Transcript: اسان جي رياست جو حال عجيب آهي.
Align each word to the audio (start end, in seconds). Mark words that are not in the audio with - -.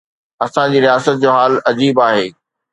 اسان 0.45 0.67
جي 0.71 0.79
رياست 0.85 1.15
جو 1.21 1.29
حال 1.37 1.53
عجيب 1.69 1.95
آهي. 2.09 2.27